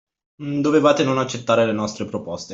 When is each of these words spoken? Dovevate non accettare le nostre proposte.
Dovevate 0.63 1.03
non 1.03 1.19
accettare 1.19 1.63
le 1.63 1.73
nostre 1.73 2.05
proposte. 2.05 2.49